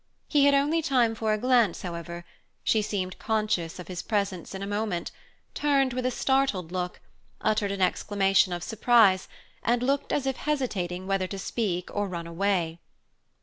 [0.27, 2.25] He had only time for a glance, however;
[2.63, 5.11] she seemed conscious of his presence in a moment,
[5.53, 7.01] turned with a startled look,
[7.39, 9.27] uttered an exclamation of surprise,
[9.61, 12.79] and looked as if hesitating whether to speak or run away.